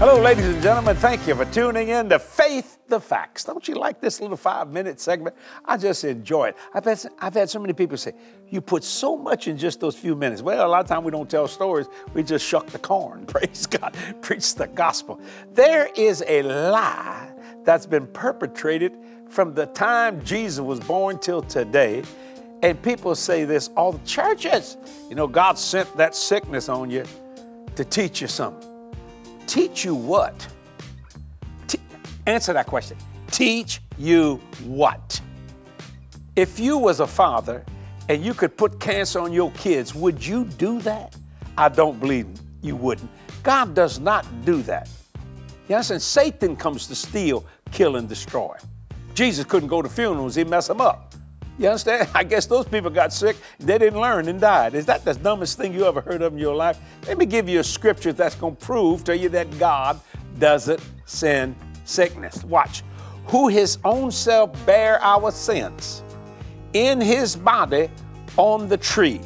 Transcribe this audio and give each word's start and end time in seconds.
Hello, 0.00 0.18
ladies 0.18 0.46
and 0.46 0.62
gentlemen. 0.62 0.96
Thank 0.96 1.28
you 1.28 1.34
for 1.34 1.44
tuning 1.44 1.90
in 1.90 2.08
to 2.08 2.18
Faith 2.18 2.78
the 2.88 2.98
Facts. 2.98 3.44
Don't 3.44 3.68
you 3.68 3.74
like 3.74 4.00
this 4.00 4.18
little 4.18 4.34
five 4.34 4.72
minute 4.72 4.98
segment? 4.98 5.36
I 5.62 5.76
just 5.76 6.04
enjoy 6.04 6.48
it. 6.48 6.56
I've 6.72 6.86
had, 6.86 7.02
I've 7.18 7.34
had 7.34 7.50
so 7.50 7.58
many 7.58 7.74
people 7.74 7.98
say, 7.98 8.14
You 8.48 8.62
put 8.62 8.82
so 8.82 9.14
much 9.14 9.46
in 9.46 9.58
just 9.58 9.78
those 9.78 9.94
few 9.94 10.16
minutes. 10.16 10.40
Well, 10.40 10.66
a 10.66 10.70
lot 10.70 10.80
of 10.80 10.86
time 10.86 11.04
we 11.04 11.10
don't 11.10 11.28
tell 11.28 11.46
stories, 11.46 11.86
we 12.14 12.22
just 12.22 12.46
shuck 12.46 12.68
the 12.68 12.78
corn. 12.78 13.26
Praise 13.26 13.66
God. 13.66 13.94
Preach 14.22 14.54
the 14.54 14.68
gospel. 14.68 15.20
There 15.52 15.90
is 15.94 16.24
a 16.26 16.44
lie 16.44 17.30
that's 17.64 17.84
been 17.84 18.06
perpetrated 18.06 18.96
from 19.28 19.52
the 19.52 19.66
time 19.66 20.24
Jesus 20.24 20.60
was 20.60 20.80
born 20.80 21.18
till 21.18 21.42
today. 21.42 22.04
And 22.62 22.80
people 22.80 23.14
say 23.14 23.44
this 23.44 23.68
all 23.76 23.92
the 23.92 24.06
churches. 24.06 24.78
You 25.10 25.14
know, 25.14 25.26
God 25.26 25.58
sent 25.58 25.94
that 25.98 26.14
sickness 26.14 26.70
on 26.70 26.88
you 26.88 27.04
to 27.76 27.84
teach 27.84 28.22
you 28.22 28.28
something. 28.28 28.69
Teach 29.50 29.84
you 29.84 29.96
what? 29.96 30.46
Answer 32.24 32.52
that 32.52 32.66
question. 32.66 32.96
Teach 33.32 33.80
you 33.98 34.40
what? 34.62 35.20
If 36.36 36.60
you 36.60 36.78
was 36.78 37.00
a 37.00 37.06
father 37.08 37.64
and 38.08 38.24
you 38.24 38.32
could 38.32 38.56
put 38.56 38.78
cancer 38.78 39.18
on 39.18 39.32
your 39.32 39.50
kids, 39.50 39.92
would 39.92 40.24
you 40.24 40.44
do 40.44 40.78
that? 40.82 41.16
I 41.58 41.68
don't 41.68 41.98
believe 41.98 42.28
you 42.62 42.76
wouldn't. 42.76 43.10
God 43.42 43.74
does 43.74 43.98
not 43.98 44.24
do 44.44 44.62
that. 44.62 44.88
You 45.68 45.74
understand? 45.74 46.02
Satan 46.02 46.54
comes 46.54 46.86
to 46.86 46.94
steal, 46.94 47.44
kill, 47.72 47.96
and 47.96 48.08
destroy. 48.08 48.56
Jesus 49.14 49.44
couldn't 49.44 49.68
go 49.68 49.82
to 49.82 49.88
funerals, 49.88 50.36
he 50.36 50.44
mess 50.44 50.68
them 50.68 50.80
up. 50.80 51.09
You 51.60 51.68
understand? 51.68 52.08
I 52.14 52.24
guess 52.24 52.46
those 52.46 52.66
people 52.66 52.88
got 52.88 53.12
sick, 53.12 53.36
they 53.58 53.76
didn't 53.76 54.00
learn 54.00 54.28
and 54.28 54.40
died. 54.40 54.74
Is 54.74 54.86
that 54.86 55.04
the 55.04 55.12
dumbest 55.12 55.58
thing 55.58 55.74
you 55.74 55.84
ever 55.84 56.00
heard 56.00 56.22
of 56.22 56.32
in 56.32 56.38
your 56.38 56.56
life? 56.56 56.78
Let 57.06 57.18
me 57.18 57.26
give 57.26 57.50
you 57.50 57.60
a 57.60 57.64
scripture 57.64 58.14
that's 58.14 58.34
going 58.34 58.56
to 58.56 58.64
prove 58.64 59.04
to 59.04 59.16
you 59.16 59.28
that 59.28 59.58
God 59.58 60.00
doesn't 60.38 60.80
send 61.04 61.54
sickness. 61.84 62.42
Watch. 62.44 62.82
Who 63.26 63.48
his 63.48 63.76
own 63.84 64.10
self 64.10 64.50
bare 64.64 65.00
our 65.02 65.30
sins 65.30 66.02
in 66.72 66.98
his 66.98 67.36
body 67.36 67.90
on 68.38 68.68
the 68.68 68.78
tree, 68.78 69.20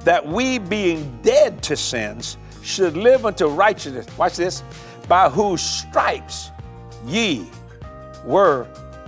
that 0.00 0.26
we 0.26 0.58
being 0.58 1.18
dead 1.22 1.62
to 1.64 1.76
sins 1.76 2.38
should 2.62 2.96
live 2.96 3.26
unto 3.26 3.46
righteousness. 3.48 4.06
Watch 4.16 4.36
this. 4.36 4.62
By 5.08 5.28
whose 5.28 5.60
stripes 5.60 6.50
ye 7.04 7.46
were 8.24 8.66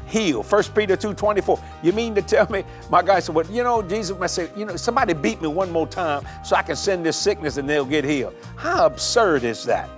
healed. 0.09 0.51
1 0.51 0.63
Peter 0.75 0.97
2 0.97 1.15
24. 1.15 1.63
You 1.83 1.93
mean 1.93 2.15
to 2.15 2.23
tell 2.23 2.51
me, 2.51 2.65
my 2.91 3.03
guy 3.03 3.21
said, 3.21 3.35
Well, 3.35 3.47
you 3.47 3.63
know, 3.63 3.83
Jesus 3.83 4.19
might 4.19 4.31
say, 4.31 4.51
you 4.57 4.65
know, 4.65 4.77
somebody 4.77 5.15
beat 5.15 5.41
me 5.41 5.49
one 5.49 5.71
more 5.71 5.87
time 5.87 6.27
so 6.45 6.57
I 6.57 6.63
can 6.63 6.77
send 6.77 7.05
this 7.05 7.17
sickness 7.17 7.57
and 7.57 7.69
they'll 7.69 7.85
get 7.85 8.05
healed. 8.05 8.35
How 8.57 8.87
absurd 8.87 9.45
is 9.45 9.65
that? 9.65 9.89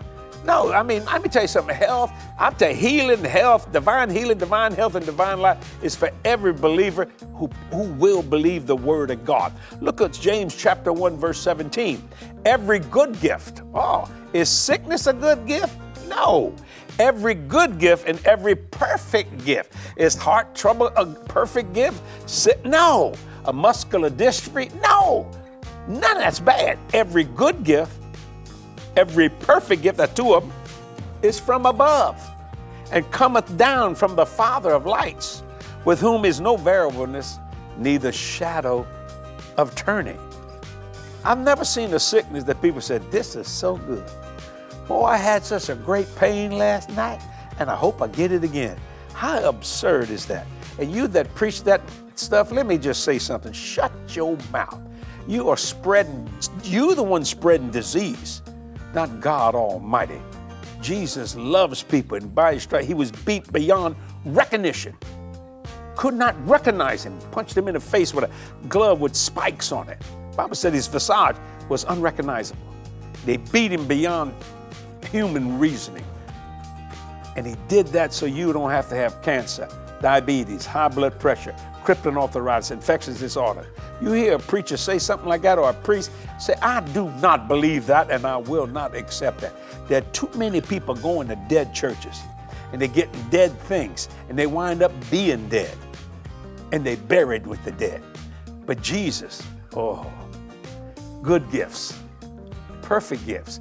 No, 0.44 0.72
I 0.72 0.83
mean, 0.83 1.05
let 1.05 1.22
me 1.22 1.28
tell 1.28 1.42
you 1.42 1.48
something. 1.48 1.75
Health, 1.75 2.12
I'm 2.38 2.55
telling 2.55 2.77
healing, 2.77 3.22
health, 3.25 3.70
divine 3.72 4.08
healing, 4.08 4.38
divine 4.38 4.72
health, 4.72 4.94
and 4.94 5.05
divine 5.05 5.41
life 5.41 5.83
is 5.83 5.94
for 5.94 6.11
every 6.25 6.53
believer 6.53 7.08
who, 7.34 7.48
who 7.70 7.83
will 7.83 8.22
believe 8.22 8.66
the 8.66 8.77
word 8.77 9.11
of 9.11 9.25
God. 9.25 9.53
Look 9.81 10.00
at 10.00 10.12
James 10.12 10.56
chapter 10.56 10.92
1, 10.92 11.19
verse 11.19 11.38
17. 11.41 12.03
Every 12.47 12.78
good 12.78 13.20
gift. 13.20 13.62
Oh, 13.75 14.11
is 14.33 14.48
sickness 14.48 15.06
a 15.06 15.12
good 15.12 15.47
gift? 15.47 15.77
No. 16.08 16.55
Every 17.01 17.33
good 17.33 17.79
gift 17.79 18.06
and 18.06 18.20
every 18.27 18.55
perfect 18.55 19.47
gift. 19.47 19.73
Is 19.97 20.15
heart 20.17 20.55
trouble 20.55 20.89
a 20.97 21.06
perfect 21.06 21.73
gift? 21.73 22.03
No. 22.62 23.15
A 23.47 23.53
muscular 23.55 24.11
dystrophy? 24.11 24.70
No. 24.83 25.27
None 25.89 26.19
of 26.19 26.19
that's 26.19 26.41
bad. 26.41 26.78
Every 26.93 27.25
good 27.25 27.65
gift, 27.65 27.91
every 28.98 29.31
perfect 29.31 29.81
gift, 29.81 29.97
that 29.97 30.15
two 30.15 30.34
of 30.34 30.43
them, 30.43 30.53
is 31.23 31.41
from 31.41 31.65
above 31.65 32.21
and 32.93 33.10
cometh 33.10 33.56
down 33.56 33.94
from 33.94 34.15
the 34.15 34.27
Father 34.27 34.72
of 34.72 34.84
lights, 34.84 35.43
with 35.87 36.00
whom 36.00 36.27
is 36.27 36.39
no 36.39 36.59
variableness, 36.59 37.39
neither 37.78 38.12
shadow 38.12 38.87
of 39.56 39.75
turning. 39.75 40.19
I've 41.25 41.39
never 41.39 41.65
seen 41.65 41.94
a 41.94 41.99
sickness 41.99 42.44
that 42.44 42.60
people 42.60 42.83
said, 42.83 43.10
This 43.10 43.37
is 43.37 43.49
so 43.49 43.78
good. 43.78 44.05
Boy, 44.91 45.05
I 45.05 45.19
had 45.19 45.45
such 45.45 45.69
a 45.69 45.77
great 45.77 46.12
pain 46.17 46.59
last 46.59 46.91
night, 46.91 47.23
and 47.61 47.71
I 47.71 47.77
hope 47.77 48.03
I 48.03 48.09
get 48.09 48.33
it 48.33 48.43
again. 48.43 48.77
How 49.12 49.41
absurd 49.49 50.11
is 50.11 50.27
that? 50.27 50.49
And 50.81 50.91
you 50.91 51.06
that 51.06 51.33
preach 51.37 51.62
that 51.62 51.81
stuff, 52.17 52.51
let 52.51 52.67
me 52.67 52.77
just 52.77 53.05
say 53.05 53.17
something. 53.21 53.53
Shut 53.53 53.93
your 54.09 54.37
mouth. 54.53 54.81
You 55.28 55.49
are 55.49 55.56
spreading, 55.56 56.28
you're 56.65 56.97
the 56.97 57.05
one 57.05 57.25
spreading 57.25 57.71
disease, 57.71 58.43
not 58.93 59.21
God 59.21 59.55
Almighty. 59.55 60.21
Jesus 60.81 61.37
loves 61.37 61.84
people, 61.84 62.17
and 62.17 62.34
by 62.34 62.55
his 62.55 62.65
stripes, 62.65 62.89
he 62.89 62.95
was 62.95 63.12
beat 63.12 63.53
beyond 63.53 63.95
recognition. 64.25 64.97
Could 65.95 66.15
not 66.15 66.34
recognize 66.49 67.05
him, 67.05 67.17
punched 67.31 67.57
him 67.57 67.69
in 67.69 67.75
the 67.75 67.81
face 67.81 68.12
with 68.12 68.25
a 68.25 68.67
glove 68.67 69.01
with 69.01 69.15
spikes 69.15 69.71
on 69.71 69.89
it. 69.89 70.03
Bible 70.37 70.57
said 70.57 70.75
his 70.75 70.89
visage 70.89 71.37
was 71.69 71.84
unrecognizable. 71.84 72.61
They 73.25 73.37
beat 73.37 73.71
him 73.71 73.87
beyond 73.87 74.34
human 75.10 75.59
reasoning. 75.59 76.04
And 77.37 77.47
he 77.47 77.56
did 77.69 77.87
that 77.88 78.12
so 78.12 78.26
you 78.26 78.53
don't 78.53 78.71
have 78.71 78.88
to 78.88 78.94
have 78.94 79.22
cancer, 79.22 79.69
diabetes, 80.00 80.66
high 80.66 80.88
blood 80.88 81.19
pressure, 81.19 81.54
crippling 81.84 82.16
arthritis, 82.16 82.71
infectious 82.71 83.19
disorder. 83.19 83.66
You 84.03 84.12
hear 84.12 84.34
a 84.34 84.38
preacher 84.38 84.76
say 84.76 84.98
something 84.98 85.28
like 85.28 85.43
that, 85.43 85.59
or 85.59 85.71
a 85.71 85.75
priest 85.75 86.10
say, 86.38 86.54
I 86.62 86.81
do 86.81 87.10
not 87.21 87.48
believe 87.48 87.87
that, 87.87 88.10
and 88.10 88.25
I 88.25 88.37
will 88.37 88.66
not 88.66 88.94
accept 88.94 89.41
that. 89.41 89.54
There 89.88 89.98
are 89.98 90.06
too 90.12 90.31
many 90.34 90.60
people 90.60 90.94
going 90.94 91.28
to 91.28 91.37
dead 91.48 91.75
churches, 91.75 92.21
and 92.72 92.81
they're 92.81 92.88
getting 92.88 93.22
dead 93.31 93.59
things, 93.60 94.09
and 94.28 94.38
they 94.38 94.47
wind 94.47 94.82
up 94.82 94.92
being 95.10 95.48
dead, 95.48 95.77
and 96.72 96.84
they 96.84 96.97
buried 96.97 97.47
with 97.47 97.62
the 97.65 97.72
dead. 97.72 98.03
But 98.66 98.82
Jesus, 98.82 99.42
oh, 99.75 100.10
good 101.22 101.50
gifts, 101.50 101.98
perfect 102.82 103.27
gifts. 103.27 103.60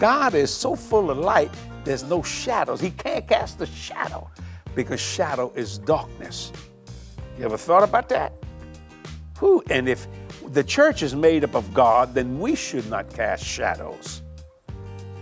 God 0.00 0.34
is 0.34 0.50
so 0.50 0.74
full 0.74 1.10
of 1.10 1.18
light, 1.18 1.50
there's 1.84 2.04
no 2.04 2.22
shadows. 2.22 2.80
He 2.80 2.90
can't 2.90 3.28
cast 3.28 3.60
a 3.60 3.66
shadow 3.66 4.30
because 4.74 4.98
shadow 4.98 5.52
is 5.54 5.76
darkness. 5.76 6.52
You 7.38 7.44
ever 7.44 7.58
thought 7.58 7.82
about 7.82 8.08
that? 8.08 8.32
Who? 9.36 9.62
And 9.68 9.86
if 9.86 10.08
the 10.48 10.64
church 10.64 11.02
is 11.02 11.14
made 11.14 11.44
up 11.44 11.54
of 11.54 11.74
God, 11.74 12.14
then 12.14 12.40
we 12.40 12.54
should 12.54 12.88
not 12.88 13.12
cast 13.12 13.44
shadows. 13.44 14.22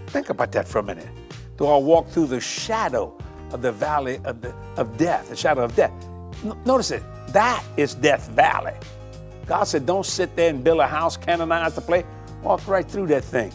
Think 0.06 0.30
about 0.30 0.52
that 0.52 0.68
for 0.68 0.78
a 0.78 0.82
minute. 0.84 1.08
Do 1.56 1.66
I 1.66 1.76
walk 1.76 2.08
through 2.08 2.28
the 2.28 2.40
shadow 2.40 3.18
of 3.50 3.62
the 3.62 3.72
valley 3.72 4.20
of, 4.24 4.40
the, 4.42 4.54
of 4.76 4.96
death, 4.96 5.28
the 5.28 5.36
shadow 5.36 5.64
of 5.64 5.74
death? 5.74 5.92
N- 6.44 6.56
notice 6.64 6.92
it. 6.92 7.02
That 7.32 7.64
is 7.76 7.96
Death 7.96 8.28
Valley. 8.28 8.74
God 9.44 9.64
said, 9.64 9.86
don't 9.86 10.06
sit 10.06 10.36
there 10.36 10.50
and 10.50 10.62
build 10.62 10.78
a 10.78 10.86
house, 10.86 11.16
canonize 11.16 11.74
the 11.74 11.80
place. 11.80 12.04
Walk 12.44 12.64
right 12.68 12.88
through 12.88 13.08
that 13.08 13.24
thing 13.24 13.50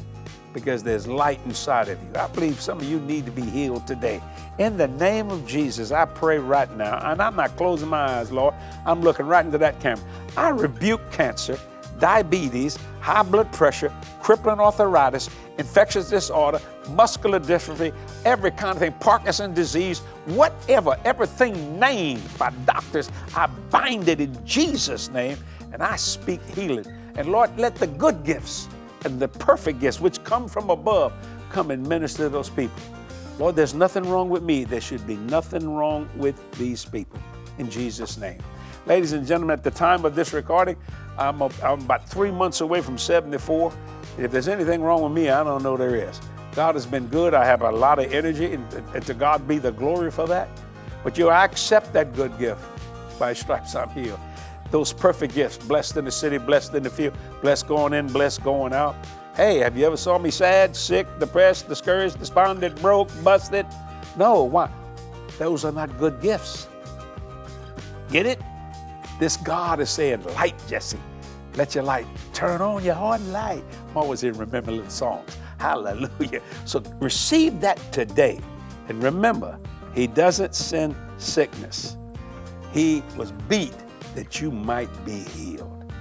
because 0.54 0.84
there's 0.84 1.08
light 1.08 1.40
inside 1.46 1.90
of 1.90 2.02
you. 2.02 2.10
I 2.16 2.28
believe 2.28 2.62
some 2.62 2.80
of 2.80 2.90
you 2.90 3.00
need 3.00 3.26
to 3.26 3.32
be 3.32 3.42
healed 3.42 3.88
today. 3.88 4.22
In 4.60 4.78
the 4.78 4.88
name 4.88 5.30
of 5.30 5.46
Jesus, 5.48 5.92
I 5.92 6.06
pray 6.06 6.38
right 6.38 6.72
now, 6.78 7.00
and 7.12 7.22
I'm 7.22 7.36
not 7.36 7.56
closing 7.58 7.90
my 7.90 8.20
eyes, 8.20 8.32
Lord. 8.32 8.54
I'm 8.86 9.02
looking 9.02 9.26
right 9.26 9.46
into 9.46 9.58
that 9.58 9.80
camera. 9.80 10.06
I 10.38 10.50
rebuke 10.50 11.12
cancer, 11.12 11.58
diabetes, 12.00 12.78
high 13.00 13.24
blood 13.24 13.52
pressure, 13.52 13.92
crippling 14.22 14.60
arthritis, 14.60 15.30
infectious 15.58 16.10
disorder, 16.10 16.60
muscular 16.92 17.40
dystrophy, 17.40 17.94
every 18.26 18.52
kind 18.52 18.76
of 18.76 18.80
thing, 18.80 18.94
Parkinson's 19.00 19.56
disease, 19.56 20.00
whatever, 20.26 20.98
everything 21.06 21.80
named 21.80 22.22
by 22.38 22.52
doctors, 22.66 23.10
I 23.36 23.48
bind 23.70 24.08
it 24.08 24.22
in 24.22 24.46
Jesus' 24.46 25.10
name 25.10 25.38
and 25.72 25.82
I 25.82 25.96
speak 25.96 26.42
healing. 26.56 26.86
And 27.16 27.30
Lord, 27.30 27.58
let 27.60 27.76
the 27.76 27.88
good 27.88 28.24
gifts 28.24 28.68
and 29.06 29.20
the 29.20 29.28
perfect 29.28 29.80
gifts 29.80 30.00
which 30.00 30.24
come 30.24 30.48
from 30.48 30.70
above 30.70 31.14
come 31.50 31.72
and 31.72 31.88
minister 31.88 32.24
to 32.24 32.30
those 32.30 32.50
people. 32.50 32.82
Lord, 33.40 33.56
there's 33.56 33.74
nothing 33.74 34.04
wrong 34.04 34.30
with 34.30 34.44
me. 34.44 34.64
There 34.64 34.82
should 34.82 35.06
be 35.08 35.16
nothing 35.16 35.74
wrong 35.74 36.10
with 36.16 36.40
these 36.54 36.86
people. 36.86 37.20
In 37.58 37.70
Jesus' 37.70 38.18
name. 38.18 38.40
Ladies 38.86 39.14
and 39.14 39.26
gentlemen, 39.26 39.54
at 39.58 39.64
the 39.64 39.72
time 39.72 40.06
of 40.06 40.14
this 40.14 40.34
recording, 40.34 40.76
I'm, 41.18 41.42
a, 41.42 41.50
I'm 41.64 41.82
about 41.82 42.08
three 42.08 42.32
months 42.32 42.62
away 42.62 42.82
from 42.82 42.98
74. 42.98 43.74
If 44.18 44.32
there's 44.32 44.48
anything 44.48 44.82
wrong 44.82 45.02
with 45.02 45.14
me, 45.14 45.30
I 45.30 45.44
don't 45.44 45.64
know 45.64 45.78
there 45.78 45.96
is. 45.96 46.20
God 46.54 46.76
has 46.76 46.86
been 46.86 47.08
good. 47.08 47.34
I 47.34 47.46
have 47.46 47.62
a 47.62 47.72
lot 47.72 47.98
of 47.98 48.14
energy, 48.14 48.54
and, 48.54 48.74
and 48.94 49.06
to 49.06 49.14
God 49.14 49.48
be 49.48 49.58
the 49.58 49.72
glory 49.72 50.12
for 50.12 50.28
that. 50.28 50.50
But 51.04 51.18
you 51.18 51.32
accept 51.32 51.94
that 51.94 52.14
good 52.14 52.38
gift. 52.38 52.62
By 53.20 53.34
stripes 53.34 53.76
I'm 53.76 53.90
healed. 53.90 54.20
Those 54.74 54.92
perfect 54.92 55.36
gifts, 55.36 55.60
blessed 55.60 55.98
in 55.98 56.06
the 56.06 56.12
city, 56.12 56.40
blessed 56.40 56.74
in 56.74 56.82
the 56.82 56.90
field, 56.90 57.16
blessed 57.44 57.68
going 57.68 57.94
in, 57.94 58.08
blessed 58.08 58.44
going 58.44 58.74
out. 58.74 58.96
Hey, 59.36 59.60
have 59.60 59.78
you 59.78 59.86
ever 59.86 59.96
saw 59.96 60.18
me 60.18 60.32
sad, 60.32 60.76
sick, 60.76 61.06
depressed, 61.20 61.70
discouraged, 61.70 62.18
despondent, 62.18 62.82
broke, 62.82 63.12
busted? 63.24 63.68
No, 64.18 64.42
why? 64.42 64.72
Those 65.38 65.64
are 65.64 65.72
not 65.72 65.96
good 66.00 66.20
gifts. 66.22 66.68
Get 68.10 68.26
it? 68.26 68.42
This 69.20 69.38
God 69.38 69.80
is 69.80 69.92
saying, 69.92 70.24
light, 70.24 70.56
Jesse. 70.68 70.98
Let 71.54 71.76
your 71.76 71.84
light 71.84 72.08
turn 72.34 72.60
on 72.60 72.84
your 72.84 72.96
heart 72.96 73.22
and 73.22 73.32
light. 73.32 73.64
I'm 73.92 73.98
always 73.98 74.22
here 74.22 74.34
remember 74.34 74.72
little 74.72 74.90
songs. 74.90 75.38
Hallelujah. 75.60 76.42
So 76.66 76.82
receive 77.00 77.62
that 77.62 77.78
today. 77.92 78.40
And 78.90 79.04
remember, 79.04 79.60
He 79.94 80.08
doesn't 80.08 80.56
send 80.56 80.96
sickness, 81.20 81.96
He 82.72 83.04
was 83.16 83.32
beat 83.48 83.76
that 84.16 84.42
you 84.42 84.52
might 84.52 85.06
be 85.06 85.20
healed. 85.20 85.92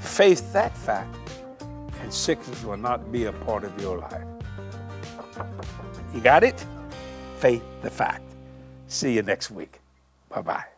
Face 0.00 0.40
that 0.52 0.76
fact, 0.76 1.16
and 2.00 2.12
sickness 2.12 2.62
will 2.64 2.76
not 2.76 3.10
be 3.10 3.24
a 3.24 3.32
part 3.32 3.64
of 3.64 3.80
your 3.80 3.98
life. 3.98 4.26
You 6.14 6.20
got 6.20 6.44
it? 6.44 6.64
Faith 7.38 7.64
the 7.82 7.90
fact. 7.90 8.22
See 8.88 9.14
you 9.14 9.22
next 9.22 9.50
week. 9.50 9.80
Bye 10.28 10.42
bye. 10.42 10.73